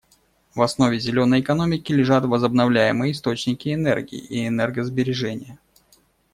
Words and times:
В 0.55 0.63
основе 0.63 0.99
«зеленой» 0.99 1.41
экономики 1.41 1.93
лежат 1.93 2.25
возобновляемые 2.25 3.11
источники 3.11 3.71
энергии 3.71 4.17
и 4.17 4.47
энергосбережение. 4.47 5.59